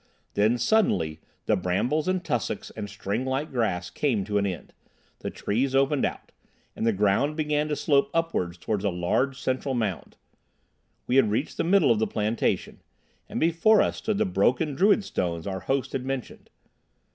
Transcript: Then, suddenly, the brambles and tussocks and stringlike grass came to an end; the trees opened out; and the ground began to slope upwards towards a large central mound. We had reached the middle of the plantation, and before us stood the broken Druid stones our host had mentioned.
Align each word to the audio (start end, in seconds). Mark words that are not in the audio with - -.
Then, 0.33 0.57
suddenly, 0.57 1.19
the 1.45 1.55
brambles 1.55 2.07
and 2.07 2.25
tussocks 2.25 2.71
and 2.71 2.87
stringlike 2.89 3.51
grass 3.51 3.91
came 3.91 4.25
to 4.25 4.39
an 4.39 4.47
end; 4.47 4.73
the 5.19 5.29
trees 5.29 5.75
opened 5.75 6.05
out; 6.05 6.31
and 6.75 6.87
the 6.87 6.91
ground 6.91 7.35
began 7.37 7.67
to 7.67 7.75
slope 7.75 8.09
upwards 8.11 8.57
towards 8.57 8.83
a 8.83 8.89
large 8.89 9.39
central 9.39 9.75
mound. 9.75 10.17
We 11.05 11.17
had 11.17 11.29
reached 11.29 11.57
the 11.57 11.63
middle 11.63 11.91
of 11.91 11.99
the 11.99 12.07
plantation, 12.07 12.81
and 13.29 13.39
before 13.39 13.79
us 13.83 13.97
stood 13.97 14.17
the 14.17 14.25
broken 14.25 14.73
Druid 14.73 15.03
stones 15.03 15.45
our 15.45 15.59
host 15.59 15.91
had 15.93 16.03
mentioned. 16.03 16.49